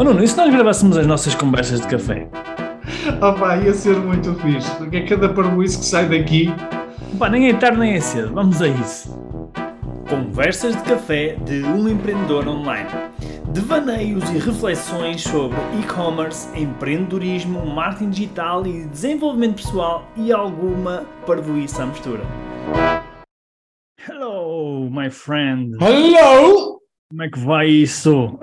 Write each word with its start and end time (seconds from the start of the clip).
Oh 0.00 0.04
Nuno, 0.04 0.24
e 0.24 0.26
se 0.26 0.34
nós 0.34 0.50
gravássemos 0.50 0.96
as 0.96 1.06
nossas 1.06 1.34
conversas 1.34 1.82
de 1.82 1.86
café? 1.86 2.26
Oh 3.20 3.34
pá, 3.34 3.58
ia 3.58 3.74
ser 3.74 3.96
muito 3.96 4.34
fixe, 4.36 4.74
porque 4.76 4.96
é 4.96 5.06
cada 5.06 5.28
parboice 5.28 5.78
que 5.78 5.84
sai 5.84 6.08
daqui. 6.08 6.48
Pá, 7.18 7.28
nem 7.28 7.50
é 7.50 7.52
tarde 7.52 7.78
nem 7.78 7.92
é 7.92 8.00
cedo, 8.00 8.32
vamos 8.32 8.62
a 8.62 8.68
isso. 8.68 9.14
Conversas 10.08 10.74
de 10.74 10.82
café 10.84 11.36
de 11.44 11.62
um 11.64 11.86
empreendedor 11.86 12.48
online. 12.48 12.88
Devaneios 13.52 14.24
e 14.30 14.38
reflexões 14.38 15.20
sobre 15.20 15.58
e-commerce, 15.78 16.48
empreendedorismo, 16.58 17.66
marketing 17.66 18.08
digital 18.08 18.66
e 18.66 18.86
desenvolvimento 18.86 19.56
pessoal 19.56 20.08
e 20.16 20.32
alguma 20.32 21.04
parvoíça 21.26 21.82
à 21.82 21.86
mistura. 21.86 22.22
Hello, 24.08 24.88
my 24.90 25.10
friend. 25.10 25.76
Hello! 25.78 26.80
Como 27.10 27.22
é 27.22 27.28
que 27.28 27.38
vai 27.38 27.66
isso? 27.68 28.38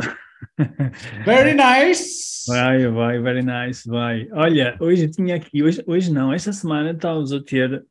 Very 1.26 1.54
nice! 1.54 2.46
Vai, 2.48 2.88
vai, 2.88 3.20
very 3.20 3.43
nice, 3.43 3.88
vai. 3.88 4.28
Olha, 4.32 4.75
hoje 4.79 5.10
tinha 5.10 5.36
aqui, 5.36 5.61
hoje, 5.61 5.84
hoje 5.86 6.11
não, 6.11 6.34
esta 6.34 6.54
semana 6.54 6.92
estávamos 6.92 7.32
a 7.34 7.43
ter, 7.43 7.86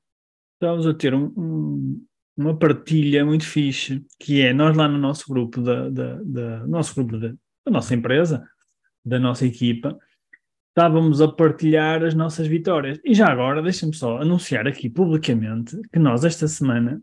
estávamos 0.55 0.87
a 0.87 0.95
ter 0.95 1.15
um, 1.15 1.27
um, 1.37 2.07
uma 2.37 2.59
partilha 2.59 3.25
muito 3.25 3.45
fixe, 3.45 4.05
que 4.19 4.43
é 4.43 4.53
nós 4.53 4.77
lá 4.77 4.89
no 4.89 4.99
nosso 4.99 5.25
grupo 5.29 5.61
da, 5.61 5.89
da, 5.91 6.21
da 6.23 6.67
nosso 6.67 6.95
grupo 6.95 7.19
da, 7.19 7.29
da 7.29 7.71
nossa 7.71 7.95
empresa, 7.95 8.49
da 9.05 9.19
nossa 9.19 9.47
equipa, 9.47 9.97
estávamos 10.71 11.21
a 11.21 11.29
partilhar 11.29 12.03
as 12.03 12.15
nossas 12.15 12.47
vitórias. 12.47 12.99
E 13.05 13.15
já 13.15 13.29
agora, 13.29 13.63
deixa-me 13.63 13.95
só 13.95 14.19
anunciar 14.19 14.67
aqui 14.67 14.91
publicamente 14.91 15.79
que 15.93 15.99
nós 15.99 16.25
esta 16.25 16.49
semana 16.49 17.01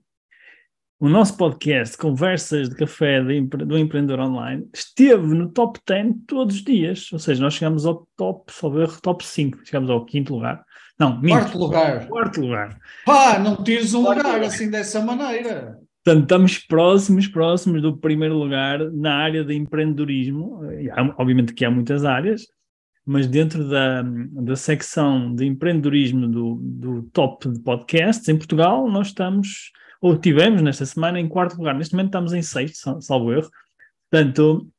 o 1.00 1.10
nosso 1.10 1.36
podcast 1.36 1.98
Conversas 1.98 2.70
de 2.70 2.76
Café 2.76 3.22
do 3.22 3.78
Empreendedor 3.78 4.20
Online 4.20 4.66
esteve 4.74 5.34
no 5.34 5.50
top 5.50 5.80
10 5.86 6.16
todos 6.28 6.56
os 6.56 6.64
dias. 6.64 7.12
Ou 7.12 7.20
seja, 7.20 7.42
nós 7.42 7.56
chegamos 7.56 7.86
ao 7.86 8.08
top, 8.16 8.52
só 8.52 8.70
ver, 8.70 8.90
top 9.02 9.26
5, 9.26 9.60
chegamos 9.66 9.90
ao 9.90 10.06
quinto 10.06 10.34
lugar. 10.34 10.64
Não, 11.00 11.20
minto, 11.20 11.34
quarto 11.34 11.58
lugar. 11.58 12.08
Quarto 12.08 12.42
lugar. 12.42 12.80
Pá, 13.06 13.40
não 13.40 13.64
tires 13.64 13.94
um 13.94 14.08
lugar 14.08 14.42
assim 14.42 14.70
dessa 14.70 15.02
maneira. 15.02 15.78
Portanto, 16.04 16.24
estamos 16.24 16.58
próximos, 16.60 17.28
próximos 17.28 17.82
do 17.82 17.98
primeiro 17.98 18.38
lugar 18.38 18.80
na 18.92 19.16
área 19.16 19.44
de 19.44 19.56
empreendedorismo. 19.56 20.62
Obviamente 21.18 21.54
que 21.54 21.66
há 21.66 21.72
muitas 21.72 22.06
áreas, 22.06 22.44
mas 23.06 23.28
dentro 23.28 23.68
da, 23.68 24.04
da 24.04 24.56
secção 24.56 25.34
de 25.34 25.46
empreendedorismo 25.46 26.28
do, 26.28 26.56
do 26.62 27.04
top 27.12 27.50
de 27.50 27.60
podcasts 27.60 28.28
em 28.30 28.38
Portugal, 28.38 28.90
nós 28.90 29.08
estamos 29.08 29.72
ou 30.04 30.18
tivemos 30.18 30.62
nesta 30.62 30.86
semana 30.86 31.18
em 31.18 31.30
quarto 31.30 31.58
lugar. 31.58 31.74
Neste 31.74 31.94
momento 31.94 32.08
estamos 32.08 32.34
em 32.34 32.42
sexto, 32.42 33.02
salvo 33.02 33.32
erro. 33.32 33.50
Portanto, 34.12 34.70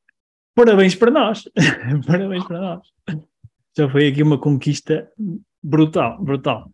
parabéns 0.54 0.94
para 0.94 1.10
nós. 1.10 1.44
parabéns 2.06 2.44
para 2.44 2.60
nós. 2.60 2.86
Já 3.74 3.88
foi 3.88 4.08
aqui 4.08 4.22
uma 4.22 4.38
conquista 4.38 5.10
brutal, 5.62 6.22
brutal. 6.22 6.70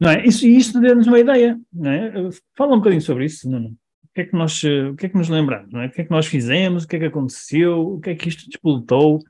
Não 0.00 0.10
é? 0.10 0.26
Isso, 0.26 0.44
isso 0.48 0.80
deu-nos 0.80 1.06
uma 1.06 1.20
ideia. 1.20 1.56
Não 1.72 1.88
é? 1.88 2.12
Fala 2.56 2.74
um 2.74 2.78
bocadinho 2.78 3.00
sobre 3.00 3.24
isso, 3.24 3.48
Nuno. 3.48 3.68
O 3.68 4.08
que 4.12 4.22
é 4.22 4.24
que 4.24 4.34
nós, 4.34 4.60
o 4.64 4.96
que 4.96 5.06
é 5.06 5.08
que 5.08 5.16
nos 5.16 5.28
lembramos? 5.28 5.72
Não 5.72 5.80
é? 5.80 5.86
O 5.86 5.90
que 5.92 6.00
é 6.00 6.04
que 6.04 6.10
nós 6.10 6.26
fizemos? 6.26 6.82
O 6.82 6.88
que 6.88 6.96
é 6.96 6.98
que 6.98 7.04
aconteceu? 7.04 7.80
O 7.92 8.00
que 8.00 8.10
é 8.10 8.14
que 8.16 8.28
isto 8.28 8.50
despolutou? 8.50 9.20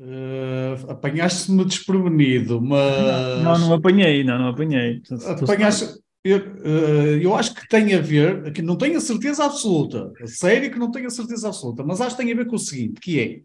Uh, 0.00 0.90
Apanhaste-me 0.90 1.66
desprevenido, 1.66 2.62
mas. 2.62 3.42
Não, 3.42 3.58
não 3.58 3.74
apanhei, 3.74 4.24
não, 4.24 4.38
não 4.38 4.48
apanhei. 4.48 5.02
Apanhaste, 5.42 6.02
eu, 6.24 6.38
eh, 6.38 7.18
eu 7.22 7.34
acho 7.34 7.54
que 7.54 7.68
tem 7.68 7.94
a 7.94 8.00
ver, 8.00 8.50
que 8.52 8.62
não 8.62 8.76
tenho 8.76 8.96
a 8.96 9.00
certeza 9.00 9.44
absoluta, 9.44 10.10
a 10.20 10.26
sério 10.26 10.72
que 10.72 10.78
não 10.78 10.90
tenho 10.90 11.06
a 11.06 11.10
certeza 11.10 11.48
absoluta, 11.48 11.84
mas 11.84 12.00
acho 12.00 12.16
que 12.16 12.22
tem 12.22 12.32
a 12.32 12.36
ver 12.36 12.46
com 12.46 12.56
o 12.56 12.58
seguinte, 12.58 12.98
que 12.98 13.20
é, 13.20 13.42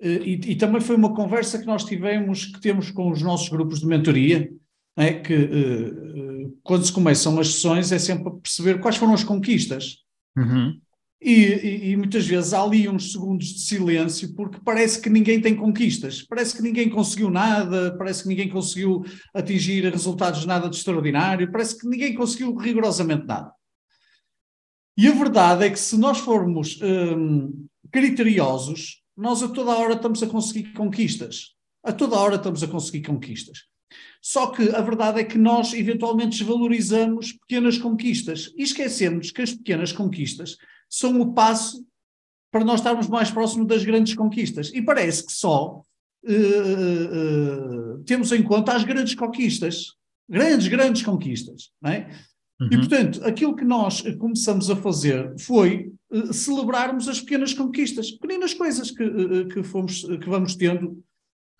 eh, 0.00 0.22
e, 0.22 0.52
e 0.52 0.56
também 0.56 0.80
foi 0.80 0.94
uma 0.94 1.14
conversa 1.14 1.58
que 1.58 1.66
nós 1.66 1.84
tivemos, 1.84 2.44
que 2.44 2.60
temos 2.60 2.90
com 2.90 3.10
os 3.10 3.22
nossos 3.22 3.48
grupos 3.48 3.80
de 3.80 3.86
mentoria, 3.86 4.52
é 4.96 5.14
que 5.14 5.34
uh, 5.34 6.58
quando 6.62 6.84
se 6.84 6.92
começam 6.92 7.38
as 7.38 7.54
sessões 7.54 7.92
é 7.92 7.98
sempre 7.98 8.30
perceber 8.42 8.80
quais 8.80 8.96
foram 8.96 9.14
as 9.14 9.24
conquistas. 9.24 9.98
Uhum. 10.36 10.78
E, 11.22 11.32
e, 11.32 11.90
e, 11.90 11.96
muitas 11.98 12.26
vezes 12.26 12.54
há 12.54 12.62
ali 12.62 12.88
uns 12.88 13.12
segundos 13.12 13.48
de 13.48 13.60
silêncio, 13.60 14.34
porque 14.34 14.58
parece 14.64 14.98
que 15.02 15.10
ninguém 15.10 15.38
tem 15.38 15.54
conquistas, 15.54 16.22
parece 16.22 16.56
que 16.56 16.62
ninguém 16.62 16.88
conseguiu 16.88 17.30
nada, 17.30 17.94
parece 17.98 18.22
que 18.22 18.28
ninguém 18.30 18.48
conseguiu 18.48 19.04
atingir 19.34 19.84
resultados 19.92 20.46
nada 20.46 20.70
de 20.70 20.76
extraordinário, 20.76 21.52
parece 21.52 21.78
que 21.78 21.86
ninguém 21.86 22.14
conseguiu 22.14 22.56
rigorosamente 22.56 23.26
nada. 23.26 23.52
E 24.96 25.08
a 25.08 25.12
verdade 25.12 25.64
é 25.66 25.70
que 25.70 25.78
se 25.78 25.98
nós 25.98 26.18
formos 26.18 26.80
hum, 26.82 27.66
criteriosos, 27.92 29.02
nós 29.14 29.42
a 29.42 29.48
toda 29.48 29.72
hora 29.72 29.94
estamos 29.94 30.22
a 30.22 30.26
conseguir 30.26 30.72
conquistas. 30.72 31.54
A 31.82 31.92
toda 31.92 32.16
hora 32.16 32.36
estamos 32.36 32.62
a 32.62 32.68
conseguir 32.68 33.02
conquistas. 33.02 33.64
Só 34.22 34.48
que 34.48 34.70
a 34.70 34.80
verdade 34.80 35.20
é 35.20 35.24
que 35.24 35.38
nós 35.38 35.72
eventualmente 35.74 36.38
desvalorizamos 36.38 37.32
pequenas 37.32 37.78
conquistas 37.78 38.50
e 38.56 38.62
esquecemos 38.62 39.30
que 39.30 39.42
as 39.42 39.52
pequenas 39.52 39.92
conquistas 39.92 40.56
são 40.90 41.20
o 41.20 41.32
passo 41.32 41.86
para 42.50 42.64
nós 42.64 42.80
estarmos 42.80 43.06
mais 43.08 43.30
próximos 43.30 43.68
das 43.68 43.84
grandes 43.84 44.14
conquistas. 44.14 44.72
E 44.74 44.82
parece 44.82 45.24
que 45.24 45.32
só 45.32 45.84
uh, 46.24 46.30
uh, 46.30 48.02
temos 48.04 48.32
em 48.32 48.42
conta 48.42 48.72
as 48.72 48.82
grandes 48.82 49.14
conquistas, 49.14 49.94
grandes, 50.28 50.66
grandes 50.66 51.02
conquistas. 51.02 51.70
Não 51.80 51.92
é? 51.92 52.10
Uhum. 52.60 52.68
E, 52.72 52.76
portanto, 52.76 53.24
aquilo 53.24 53.54
que 53.54 53.64
nós 53.64 54.02
começamos 54.18 54.68
a 54.68 54.76
fazer 54.76 55.32
foi 55.38 55.92
uh, 56.10 56.32
celebrarmos 56.32 57.08
as 57.08 57.20
pequenas 57.20 57.54
conquistas, 57.54 58.10
pequenas 58.10 58.52
coisas 58.52 58.90
que, 58.90 59.44
que, 59.46 59.62
fomos, 59.62 60.02
que 60.02 60.28
vamos 60.28 60.56
tendo 60.56 61.02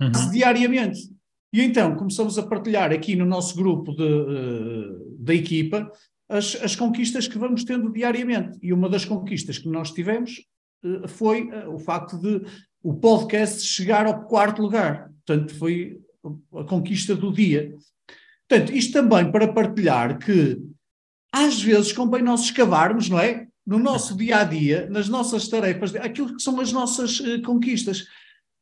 uhum. 0.01 0.31
diariamente. 0.33 1.09
E 1.53 1.63
então 1.63 1.97
começamos 1.97 2.39
a 2.39 2.45
partilhar 2.45 2.93
aqui 2.93 3.17
no 3.17 3.27
nosso 3.27 3.57
grupo 3.57 3.93
de, 3.93 4.05
da 5.19 5.35
equipa 5.35 5.91
as, 6.31 6.57
as 6.63 6.77
conquistas 6.77 7.27
que 7.27 7.39
vamos 7.39 7.65
tendo 7.65 7.93
diariamente. 7.93 8.59
E 8.63 8.73
uma 8.73 8.89
das 8.89 9.05
conquistas 9.05 9.59
que 9.59 9.69
nós 9.69 9.91
tivemos 9.91 10.41
uh, 10.85 11.09
foi 11.09 11.51
uh, 11.51 11.75
o 11.75 11.79
facto 11.79 12.17
de 12.17 12.43
o 12.83 12.95
podcast 12.95 13.63
chegar 13.63 14.07
ao 14.07 14.23
quarto 14.25 14.63
lugar. 14.63 15.11
Portanto, 15.27 15.55
foi 15.57 15.99
a 16.57 16.65
conquista 16.65 17.15
do 17.15 17.33
dia. 17.33 17.75
Portanto, 18.49 18.73
isto 18.73 18.93
também 18.93 19.31
para 19.31 19.53
partilhar 19.53 20.19
que 20.19 20.59
às 21.33 21.61
vezes 21.61 21.93
convém 21.93 22.23
nós 22.23 22.43
escavarmos, 22.43 23.09
não 23.09 23.19
é? 23.19 23.47
No 23.67 23.79
nosso 23.79 24.17
dia 24.17 24.39
a 24.39 24.45
dia, 24.45 24.89
nas 24.89 25.09
nossas 25.09 25.47
tarefas, 25.49 25.95
aquilo 25.95 26.35
que 26.35 26.43
são 26.43 26.59
as 26.61 26.73
nossas 26.73 27.21
uh, 27.21 27.43
conquistas. 27.43 28.07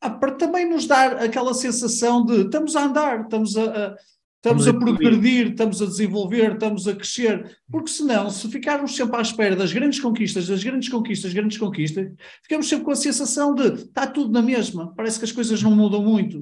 Ah, 0.01 0.09
para 0.09 0.31
também 0.31 0.67
nos 0.67 0.87
dar 0.87 1.17
aquela 1.17 1.53
sensação 1.53 2.25
de 2.25 2.41
estamos 2.41 2.75
a 2.75 2.85
andar, 2.85 3.21
estamos 3.21 3.55
a, 3.57 3.63
a 3.87 3.95
Estamos 4.41 4.69
a 4.69 4.73
progredir, 4.73 5.47
estamos 5.49 5.81
a 5.81 5.85
desenvolver, 5.85 6.53
estamos 6.53 6.87
a 6.87 6.95
crescer, 6.95 7.57
porque 7.69 7.89
senão, 7.89 8.29
se 8.29 8.49
ficarmos 8.49 8.95
sempre 8.95 9.17
à 9.17 9.21
espera 9.21 9.53
das 9.53 9.73
grandes 9.73 9.99
conquistas, 9.99 10.47
das 10.47 10.63
grandes 10.63 10.87
conquistas, 10.87 11.33
grandes 11.33 11.57
conquistas, 11.57 12.09
ficamos 12.41 12.69
sempre 12.69 12.85
com 12.85 12.91
a 12.91 12.95
sensação 12.95 13.53
de 13.53 13.73
está 13.73 14.07
tudo 14.07 14.31
na 14.31 14.41
mesma, 14.41 14.93
parece 14.95 15.19
que 15.19 15.25
as 15.25 15.33
coisas 15.33 15.61
não 15.61 15.71
mudam 15.71 16.01
muito. 16.01 16.39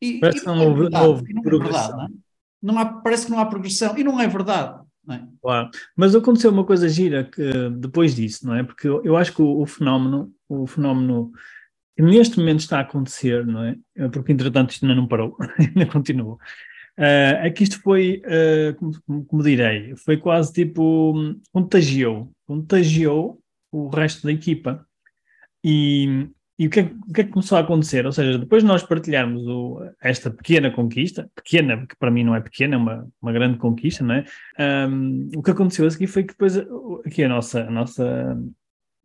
E, 0.00 0.20
parece 0.20 0.38
que 0.38 0.46
não, 0.46 0.62
é 0.62 0.66
houve, 0.66 0.88
não 0.88 1.04
houve 1.08 1.34
não 1.34 1.42
progressão. 1.42 1.80
É 1.80 1.82
verdade, 1.82 1.96
não, 1.96 2.04
é? 2.04 2.08
não 2.62 2.78
há, 2.78 2.86
parece 3.02 3.26
que 3.26 3.32
não 3.32 3.38
há 3.40 3.46
progressão, 3.46 3.98
e 3.98 4.04
não 4.04 4.20
é 4.20 4.28
verdade. 4.28 4.80
Não 5.04 5.14
é? 5.16 5.26
Claro, 5.42 5.70
mas 5.96 6.14
aconteceu 6.14 6.52
uma 6.52 6.64
coisa 6.64 6.88
gira 6.88 7.24
que, 7.24 7.70
depois 7.70 8.14
disso, 8.14 8.46
não 8.46 8.54
é? 8.54 8.62
Porque 8.62 8.86
eu, 8.86 9.02
eu 9.04 9.16
acho 9.16 9.34
que 9.34 9.42
o, 9.42 9.62
o 9.62 9.66
fenómeno, 9.66 10.32
o 10.48 10.64
fenómeno 10.64 11.32
neste 11.98 12.38
momento 12.38 12.60
está 12.60 12.78
a 12.78 12.82
acontecer, 12.82 13.44
não 13.44 13.64
é? 13.64 13.76
Porque 14.12 14.30
entretanto 14.30 14.70
isto 14.70 14.84
ainda 14.84 14.94
não 14.94 15.08
parou, 15.08 15.36
ainda 15.58 15.86
continua 15.86 16.38
Uh, 16.98 17.40
é 17.42 17.50
que 17.50 17.64
isto 17.64 17.80
foi, 17.80 18.22
uh, 18.26 18.74
como, 18.76 19.24
como, 19.24 19.42
direi, 19.42 19.96
foi 19.96 20.18
quase 20.18 20.52
tipo, 20.52 21.14
contagiou, 21.50 22.30
contagiou 22.46 23.40
o 23.70 23.88
resto 23.88 24.26
da 24.26 24.32
equipa. 24.32 24.86
E, 25.64 26.28
e 26.58 26.66
o, 26.66 26.70
que 26.70 26.80
é, 26.80 26.82
o, 26.82 27.12
que 27.12 27.20
é, 27.22 27.24
que 27.24 27.30
começou 27.30 27.56
a 27.56 27.62
acontecer? 27.62 28.04
Ou 28.04 28.12
seja, 28.12 28.38
depois 28.38 28.62
de 28.62 28.68
nós 28.68 28.82
partilharmos 28.82 29.46
o, 29.46 29.80
esta 30.02 30.30
pequena 30.30 30.70
conquista, 30.70 31.30
pequena, 31.34 31.78
porque 31.78 31.96
para 31.98 32.10
mim 32.10 32.24
não 32.24 32.34
é 32.34 32.40
pequena, 32.40 32.74
é 32.74 32.78
uma, 32.78 33.08
uma 33.22 33.32
grande 33.32 33.58
conquista, 33.58 34.04
não 34.04 34.16
é? 34.16 34.24
Um, 34.88 35.30
o 35.34 35.42
que 35.42 35.50
aconteceu 35.50 35.86
a 35.86 35.90
seguir 35.90 36.08
foi 36.08 36.24
que 36.24 36.34
depois 36.34 36.58
aqui 37.06 37.24
a 37.24 37.28
nossa, 37.28 37.62
a 37.62 37.70
nossa 37.70 38.38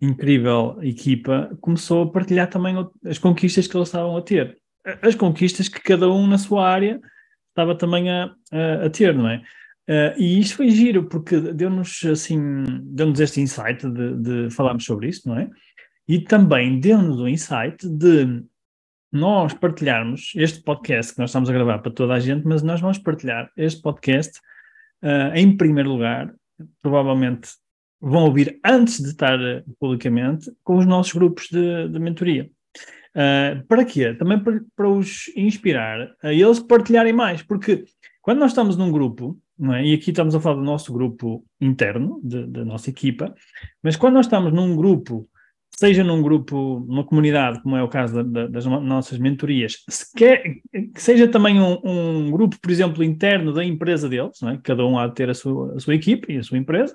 incrível 0.02 0.78
equipa 0.82 1.58
começou 1.62 2.04
a 2.04 2.12
partilhar 2.12 2.50
também 2.50 2.76
as 3.06 3.18
conquistas 3.18 3.66
que 3.66 3.78
eles 3.78 3.88
estavam 3.88 4.18
a 4.18 4.22
ter. 4.22 4.58
As 5.02 5.16
conquistas 5.16 5.70
que 5.70 5.82
cada 5.82 6.10
um 6.10 6.28
na 6.28 6.38
sua 6.38 6.68
área 6.68 7.00
estava 7.58 7.76
também 7.76 8.10
a, 8.12 8.36
a, 8.52 8.86
a 8.86 8.90
ter, 8.90 9.16
não 9.16 9.28
é? 9.28 9.42
Uh, 9.90 10.14
e 10.20 10.40
isto 10.40 10.58
foi 10.58 10.70
giro, 10.70 11.06
porque 11.06 11.40
deu-nos 11.40 12.04
assim, 12.06 12.64
deu-nos 12.84 13.20
este 13.20 13.42
insight 13.42 13.90
de, 13.90 14.18
de 14.18 14.50
falarmos 14.52 14.86
sobre 14.86 15.08
isso, 15.08 15.28
não 15.28 15.40
é? 15.40 15.50
E 16.08 16.20
também 16.20 16.80
deu-nos 16.80 17.20
o 17.20 17.28
insight 17.28 17.88
de 17.88 18.44
nós 19.12 19.54
partilharmos 19.54 20.34
este 20.36 20.62
podcast 20.62 21.14
que 21.14 21.20
nós 21.20 21.30
estamos 21.30 21.50
a 21.50 21.54
gravar 21.54 21.80
para 21.80 21.92
toda 21.92 22.14
a 22.14 22.20
gente, 22.20 22.46
mas 22.46 22.62
nós 22.62 22.80
vamos 22.80 22.98
partilhar 22.98 23.50
este 23.58 23.82
podcast 23.82 24.40
uh, 25.02 25.34
em 25.34 25.56
primeiro 25.56 25.90
lugar, 25.90 26.34
provavelmente 26.82 27.50
vão 28.00 28.26
ouvir 28.26 28.60
antes 28.64 29.02
de 29.02 29.10
estar 29.10 29.40
publicamente, 29.80 30.52
com 30.64 30.78
os 30.78 30.86
nossos 30.86 31.14
grupos 31.14 31.48
de, 31.50 31.88
de 31.88 31.98
mentoria. 31.98 32.50
Uh, 33.18 33.66
para 33.68 33.84
quê? 33.84 34.14
Também 34.14 34.40
para, 34.40 34.62
para, 34.76 34.88
os 34.88 35.28
inspirar 35.36 36.14
a 36.22 36.32
eles 36.32 36.60
partilharem 36.60 37.12
mais, 37.12 37.42
porque 37.42 37.84
quando 38.22 38.38
nós 38.38 38.52
estamos 38.52 38.78
num 38.78 38.92
grupo, 38.92 39.36
é? 39.74 39.88
e 39.88 39.94
aqui 39.96 40.12
estamos 40.12 40.36
a 40.36 40.40
falar 40.40 40.58
do 40.58 40.64
nosso 40.64 40.94
grupo 40.94 41.44
interno, 41.60 42.22
da 42.22 42.64
nossa 42.64 42.92
equipa, 42.92 43.34
mas 43.82 43.96
quando 43.96 44.14
nós 44.14 44.28
estamos 44.28 44.54
num 44.54 44.76
grupo, 44.76 45.28
seja 45.76 46.04
num 46.04 46.22
grupo, 46.22 46.86
numa 46.88 47.04
comunidade, 47.04 47.60
como 47.64 47.76
é 47.76 47.82
o 47.82 47.88
caso 47.88 48.16
da, 48.16 48.24
da, 48.24 48.48
das 48.48 48.66
nossas 48.68 49.18
mentorias, 49.18 49.84
se 49.90 50.14
quer, 50.16 50.44
que 50.72 51.02
seja 51.02 51.28
também 51.28 51.60
um, 51.60 51.80
um, 51.84 52.30
grupo, 52.30 52.56
por 52.62 52.70
exemplo, 52.70 53.04
interno 53.04 53.52
da 53.52 53.66
empresa 53.66 54.08
deles, 54.08 54.44
é? 54.44 54.60
cada 54.62 54.86
um 54.86 55.00
há 55.00 55.08
de 55.08 55.16
ter 55.16 55.28
a 55.28 55.34
sua, 55.34 55.74
a 55.76 55.80
sua 55.80 55.96
equipe 55.96 56.34
e 56.34 56.38
a 56.38 56.44
sua 56.44 56.60
empresa, 56.60 56.94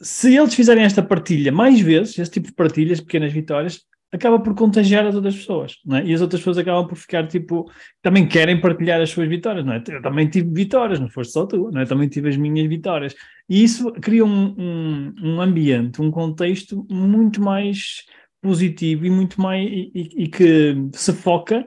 se 0.00 0.34
eles 0.34 0.54
fizerem 0.54 0.84
esta 0.84 1.02
partilha 1.02 1.52
mais 1.52 1.80
vezes, 1.80 2.18
esse 2.18 2.30
tipo 2.30 2.46
de 2.46 2.54
partilhas, 2.54 3.00
pequenas 3.00 3.32
vitórias, 3.32 3.82
acaba 4.14 4.38
por 4.38 4.54
contagiar 4.54 5.04
as 5.04 5.14
outras 5.16 5.34
pessoas, 5.34 5.78
não 5.84 5.96
é? 5.96 6.06
E 6.06 6.14
as 6.14 6.20
outras 6.20 6.40
pessoas 6.40 6.58
acabam 6.58 6.86
por 6.86 6.96
ficar 6.96 7.26
tipo, 7.26 7.68
também 8.00 8.28
querem 8.28 8.60
partilhar 8.60 9.00
as 9.00 9.10
suas 9.10 9.28
vitórias, 9.28 9.66
não 9.66 9.72
é? 9.72 9.82
Eu 9.88 10.00
também 10.00 10.28
tive 10.28 10.48
vitórias, 10.52 11.00
não 11.00 11.10
foste 11.10 11.32
só 11.32 11.44
tu, 11.44 11.70
não 11.72 11.80
é? 11.80 11.84
Também 11.84 12.08
tive 12.08 12.28
as 12.28 12.36
minhas 12.36 12.68
vitórias. 12.68 13.14
E 13.48 13.64
isso 13.64 13.90
cria 13.94 14.24
um, 14.24 14.54
um, 14.56 15.14
um 15.20 15.40
ambiente, 15.40 16.00
um 16.00 16.12
contexto 16.12 16.86
muito 16.88 17.42
mais 17.42 18.04
positivo 18.40 19.04
e 19.04 19.10
muito 19.10 19.40
mais, 19.40 19.68
e, 19.68 19.90
e, 19.92 20.24
e 20.24 20.28
que 20.28 20.76
se 20.92 21.12
foca 21.12 21.66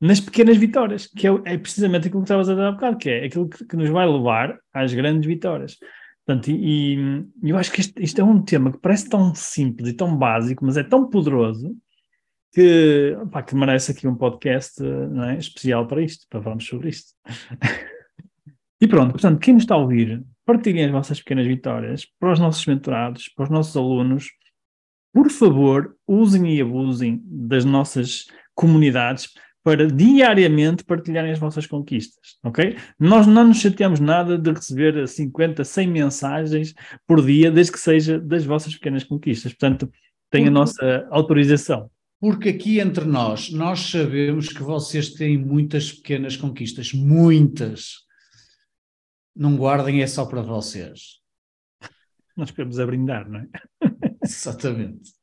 nas 0.00 0.20
pequenas 0.20 0.56
vitórias, 0.56 1.06
que 1.08 1.26
é, 1.26 1.30
é, 1.46 1.58
precisamente 1.58 2.06
aquilo 2.06 2.22
que 2.22 2.26
estavas 2.26 2.48
a 2.48 2.54
dar 2.54 2.68
há 2.68 2.72
bocado, 2.72 2.96
que 2.96 3.10
é 3.10 3.24
aquilo 3.24 3.48
que, 3.48 3.64
que 3.64 3.76
nos 3.76 3.88
vai 3.88 4.06
levar 4.06 4.56
às 4.72 4.94
grandes 4.94 5.26
vitórias. 5.26 5.78
Portanto, 6.32 6.50
e, 6.50 6.94
e 7.42 7.50
eu 7.50 7.58
acho 7.58 7.70
que 7.70 7.80
isto, 7.80 8.00
isto, 8.00 8.20
é 8.20 8.24
um 8.24 8.40
tema 8.40 8.72
que 8.72 8.78
parece 8.78 9.08
tão 9.08 9.34
simples 9.34 9.90
e 9.90 9.92
tão 9.92 10.16
básico, 10.16 10.64
mas 10.64 10.78
é 10.78 10.82
tão 10.82 11.08
poderoso 11.08 11.76
que, 12.54 13.14
pá, 13.30 13.42
que 13.42 13.54
merece 13.54 13.92
aqui 13.92 14.08
um 14.08 14.16
podcast 14.16 14.82
é, 14.82 15.36
especial 15.36 15.86
para 15.86 16.02
isto, 16.02 16.26
para 16.30 16.40
falarmos 16.40 16.66
sobre 16.66 16.88
isto. 16.88 17.12
e 18.80 18.88
pronto, 18.88 19.12
portanto, 19.12 19.40
quem 19.40 19.54
nos 19.54 19.64
está 19.64 19.74
a 19.74 19.78
ouvir, 19.78 20.24
partilhem 20.46 20.86
as 20.86 20.90
vossas 20.90 21.18
pequenas 21.18 21.46
vitórias 21.46 22.06
para 22.18 22.32
os 22.32 22.38
nossos 22.38 22.64
mentorados, 22.64 23.28
para 23.28 23.44
os 23.44 23.50
nossos 23.50 23.76
alunos. 23.76 24.30
Por 25.12 25.30
favor, 25.30 25.94
usem 26.06 26.56
e 26.56 26.62
abusem 26.62 27.20
das 27.24 27.66
nossas 27.66 28.24
comunidades 28.54 29.28
para 29.64 29.86
diariamente 29.86 30.84
partilharem 30.84 31.30
as 31.30 31.38
vossas 31.38 31.66
conquistas, 31.66 32.36
ok? 32.42 32.76
Nós 32.98 33.26
não 33.26 33.46
nos 33.46 33.58
chateamos 33.58 34.00
nada 34.00 34.36
de 34.36 34.50
receber 34.50 35.06
50, 35.06 35.62
100 35.62 35.88
mensagens 35.88 36.74
por 37.06 37.24
dia, 37.24 37.50
desde 37.50 37.72
que 37.72 37.78
seja 37.78 38.18
das 38.18 38.44
vossas 38.44 38.74
pequenas 38.74 39.04
conquistas. 39.04 39.52
Portanto, 39.52 39.90
tem 40.30 40.48
a 40.48 40.50
nossa 40.50 41.06
autorização. 41.10 41.90
Porque 42.18 42.48
aqui 42.48 42.80
entre 42.80 43.04
nós, 43.04 43.50
nós 43.50 43.80
sabemos 43.90 44.48
que 44.48 44.62
vocês 44.62 45.10
têm 45.10 45.36
muitas 45.36 45.92
pequenas 45.92 46.36
conquistas, 46.36 46.92
muitas. 46.92 48.06
Não 49.34 49.56
guardem 49.56 50.02
é 50.02 50.06
só 50.06 50.24
para 50.26 50.42
vocês. 50.42 51.20
Nós 52.36 52.50
queremos 52.50 52.78
a 52.78 52.86
brindar, 52.86 53.28
não 53.28 53.40
é? 53.40 53.48
Exatamente. 54.24 55.21